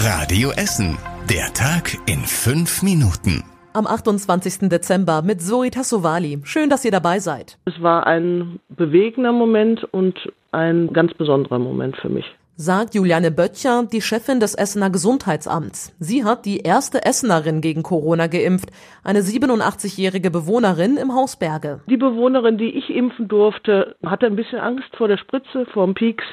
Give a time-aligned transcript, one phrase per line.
[0.00, 0.96] Radio Essen.
[1.28, 3.42] Der Tag in fünf Minuten.
[3.72, 4.68] Am 28.
[4.68, 6.38] Dezember mit Zoe Tassovali.
[6.44, 7.58] Schön, dass ihr dabei seid.
[7.64, 10.16] Es war ein bewegender Moment und
[10.52, 12.24] ein ganz besonderer Moment für mich.
[12.54, 15.92] Sagt Juliane Böttcher, die Chefin des Essener Gesundheitsamts.
[15.98, 18.70] Sie hat die erste Essenerin gegen Corona geimpft,
[19.02, 21.80] eine 87-jährige Bewohnerin im Haus Berge.
[21.90, 25.94] Die Bewohnerin, die ich impfen durfte, hatte ein bisschen Angst vor der Spritze, vor dem
[25.94, 26.24] Pieks.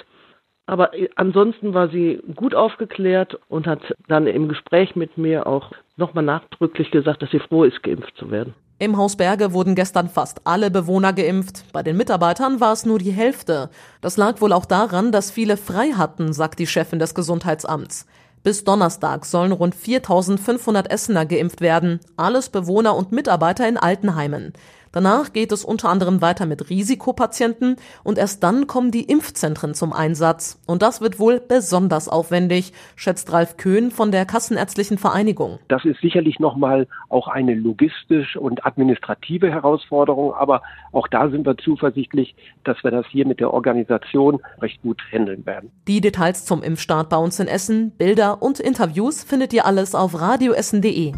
[0.68, 6.24] Aber ansonsten war sie gut aufgeklärt und hat dann im Gespräch mit mir auch nochmal
[6.24, 8.56] nachdrücklich gesagt, dass sie froh ist, geimpft zu werden.
[8.78, 11.64] Im Haus Berge wurden gestern fast alle Bewohner geimpft.
[11.72, 13.70] Bei den Mitarbeitern war es nur die Hälfte.
[14.02, 18.06] Das lag wohl auch daran, dass viele frei hatten, sagt die Chefin des Gesundheitsamts.
[18.44, 24.54] Bis Donnerstag sollen rund 4500 Essener geimpft werden, alles Bewohner und Mitarbeiter in Altenheimen.
[24.96, 29.92] Danach geht es unter anderem weiter mit Risikopatienten und erst dann kommen die Impfzentren zum
[29.92, 30.64] Einsatz.
[30.68, 35.60] Und das wird wohl besonders aufwendig, schätzt Ralf Köhn von der Kassenärztlichen Vereinigung.
[35.68, 40.62] Das ist sicherlich nochmal auch eine logistisch und administrative Herausforderung, aber
[40.94, 42.34] auch da sind wir zuversichtlich,
[42.64, 45.72] dass wir das hier mit der Organisation recht gut handeln werden.
[45.90, 50.18] Die Details zum Impfstart bei uns in Essen, Bilder und Interviews findet ihr alles auf
[50.22, 51.12] radioessen.de.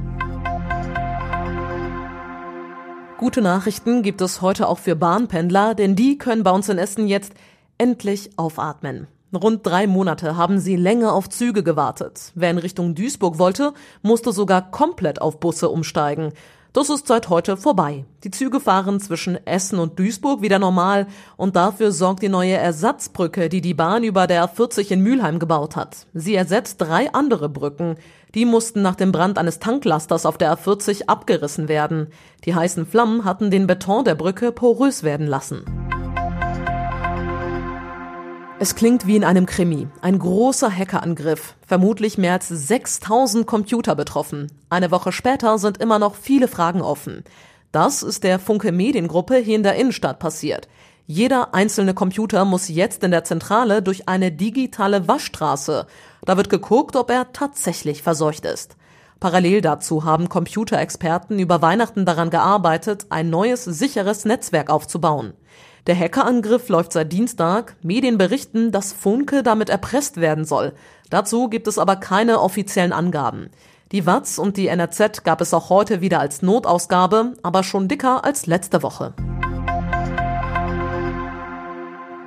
[3.17, 7.07] Gute Nachrichten gibt es heute auch für Bahnpendler, denn die können bei uns in Essen
[7.07, 7.33] jetzt
[7.79, 9.07] endlich aufatmen.
[9.33, 12.31] Rund drei Monate haben sie länger auf Züge gewartet.
[12.35, 16.31] Wer in Richtung Duisburg wollte, musste sogar komplett auf Busse umsteigen.
[16.73, 18.05] Das ist seit heute vorbei.
[18.23, 23.49] Die Züge fahren zwischen Essen und Duisburg wieder normal und dafür sorgt die neue Ersatzbrücke,
[23.49, 26.05] die die Bahn über der 40 in Mülheim gebaut hat.
[26.13, 27.95] Sie ersetzt drei andere Brücken.
[28.35, 32.07] Die mussten nach dem Brand eines Tanklasters auf der A40 abgerissen werden.
[32.45, 35.86] Die heißen Flammen hatten den Beton der Brücke porös werden lassen.
[38.59, 39.87] Es klingt wie in einem Krimi.
[40.01, 41.53] Ein großer Hackerangriff.
[41.67, 44.51] Vermutlich mehr als 6000 Computer betroffen.
[44.71, 47.23] Eine Woche später sind immer noch viele Fragen offen.
[47.71, 50.67] Das ist der Funke Mediengruppe hier in der Innenstadt passiert.
[51.05, 55.85] Jeder einzelne Computer muss jetzt in der Zentrale durch eine digitale Waschstraße.
[56.25, 58.75] Da wird geguckt, ob er tatsächlich verseucht ist.
[59.19, 65.33] Parallel dazu haben Computerexperten über Weihnachten daran gearbeitet, ein neues, sicheres Netzwerk aufzubauen.
[65.87, 67.77] Der Hackerangriff läuft seit Dienstag.
[67.81, 70.73] Medien berichten, dass Funke damit erpresst werden soll.
[71.09, 73.49] Dazu gibt es aber keine offiziellen Angaben.
[73.93, 78.25] Die Watz und die NRZ gab es auch heute wieder als Notausgabe, aber schon dicker
[78.25, 79.13] als letzte Woche.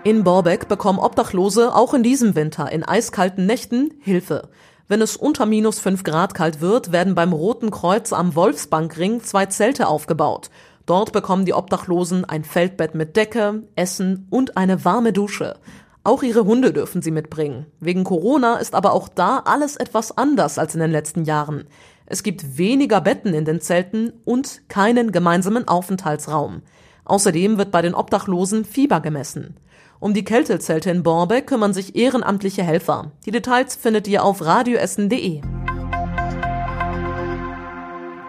[0.04, 4.48] In Borbeck bekommen Obdachlose auch in diesem Winter in eiskalten Nächten Hilfe.
[4.88, 9.44] Wenn es unter minus fünf Grad kalt wird, werden beim Roten Kreuz am Wolfsbankring zwei
[9.46, 10.48] Zelte aufgebaut.
[10.90, 15.54] Dort bekommen die Obdachlosen ein Feldbett mit Decke, Essen und eine warme Dusche.
[16.02, 17.66] Auch ihre Hunde dürfen sie mitbringen.
[17.78, 21.68] Wegen Corona ist aber auch da alles etwas anders als in den letzten Jahren.
[22.06, 26.62] Es gibt weniger Betten in den Zelten und keinen gemeinsamen Aufenthaltsraum.
[27.04, 29.58] Außerdem wird bei den Obdachlosen Fieber gemessen.
[30.00, 33.12] Um die Kältezelte in Borbeck kümmern sich ehrenamtliche Helfer.
[33.26, 35.42] Die Details findet ihr auf radioessen.de.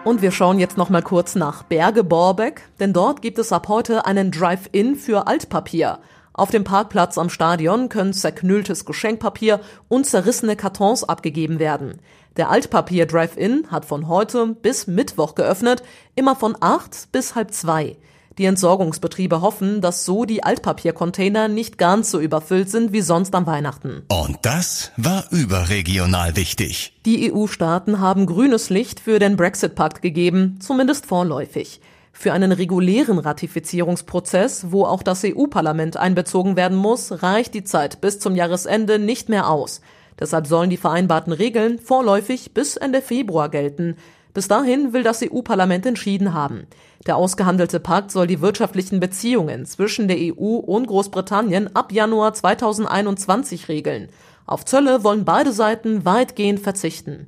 [0.04, 3.68] Und wir schauen jetzt noch mal kurz nach Berge Borbeck, denn dort gibt es ab
[3.68, 6.00] heute einen Drive-In für Altpapier.
[6.32, 12.00] Auf dem Parkplatz am Stadion können zerknülltes Geschenkpapier und zerrissene Kartons abgegeben werden.
[12.36, 15.84] Der Altpapier Drive-In hat von heute bis Mittwoch geöffnet,
[16.16, 17.96] immer von acht bis halb zwei.
[18.38, 23.46] Die Entsorgungsbetriebe hoffen, dass so die Altpapiercontainer nicht ganz so überfüllt sind wie sonst am
[23.46, 24.02] Weihnachten.
[24.08, 26.94] Und das war überregional wichtig.
[27.04, 31.80] Die EU-Staaten haben grünes Licht für den Brexit-Pakt gegeben, zumindest vorläufig.
[32.12, 38.18] Für einen regulären Ratifizierungsprozess, wo auch das EU-Parlament einbezogen werden muss, reicht die Zeit bis
[38.18, 39.80] zum Jahresende nicht mehr aus.
[40.20, 43.96] Deshalb sollen die vereinbarten Regeln vorläufig bis Ende Februar gelten.
[44.34, 46.66] Bis dahin will das EU-Parlament entschieden haben.
[47.06, 53.68] Der ausgehandelte Pakt soll die wirtschaftlichen Beziehungen zwischen der EU und Großbritannien ab Januar 2021
[53.68, 54.08] regeln.
[54.46, 57.26] Auf Zölle wollen beide Seiten weitgehend verzichten.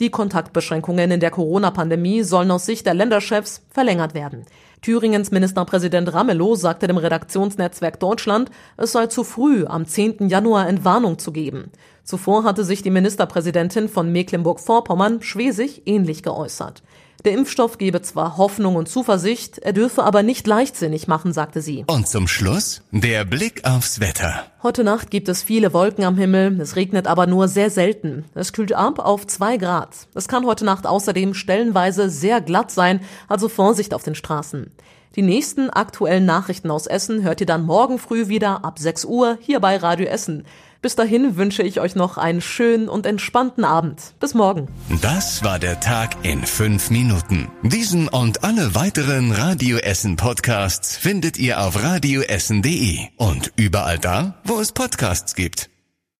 [0.00, 4.44] Die Kontaktbeschränkungen in der Corona-Pandemie sollen aus Sicht der Länderchefs verlängert werden.
[4.82, 10.28] Thüringens Ministerpräsident Ramelow sagte dem Redaktionsnetzwerk Deutschland, es sei zu früh, am 10.
[10.28, 11.70] Januar Entwarnung zu geben.
[12.02, 16.82] Zuvor hatte sich die Ministerpräsidentin von Mecklenburg-Vorpommern Schwesig ähnlich geäußert.
[17.24, 21.84] Der Impfstoff gebe zwar Hoffnung und Zuversicht, er dürfe aber nicht leichtsinnig machen, sagte sie.
[21.86, 24.44] Und zum Schluss der Blick aufs Wetter.
[24.62, 28.26] Heute Nacht gibt es viele Wolken am Himmel, es regnet aber nur sehr selten.
[28.34, 30.06] Es kühlt ab auf zwei Grad.
[30.14, 34.70] Es kann heute Nacht außerdem stellenweise sehr glatt sein, also Vorsicht auf den Straßen.
[35.16, 39.38] Die nächsten aktuellen Nachrichten aus Essen hört ihr dann morgen früh wieder ab 6 Uhr
[39.40, 40.44] hier bei Radio Essen.
[40.84, 44.12] Bis dahin wünsche ich euch noch einen schönen und entspannten Abend.
[44.20, 44.68] Bis morgen.
[45.00, 47.48] Das war der Tag in fünf Minuten.
[47.62, 54.60] Diesen und alle weiteren Radio Essen Podcasts findet ihr auf radioessen.de und überall da, wo
[54.60, 55.70] es Podcasts gibt.